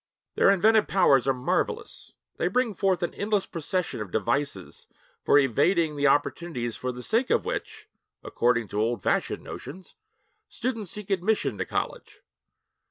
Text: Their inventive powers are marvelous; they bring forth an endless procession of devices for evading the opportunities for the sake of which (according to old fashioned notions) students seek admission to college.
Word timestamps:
Their 0.33 0.49
inventive 0.49 0.87
powers 0.87 1.27
are 1.27 1.31
marvelous; 1.35 2.13
they 2.37 2.47
bring 2.47 2.73
forth 2.73 3.03
an 3.03 3.13
endless 3.13 3.45
procession 3.45 4.01
of 4.01 4.09
devices 4.09 4.87
for 5.23 5.37
evading 5.37 5.95
the 5.95 6.07
opportunities 6.07 6.75
for 6.75 6.91
the 6.91 7.03
sake 7.03 7.29
of 7.29 7.45
which 7.45 7.87
(according 8.23 8.67
to 8.69 8.81
old 8.81 9.03
fashioned 9.03 9.43
notions) 9.43 9.93
students 10.49 10.89
seek 10.89 11.11
admission 11.11 11.55
to 11.59 11.65
college. 11.65 12.21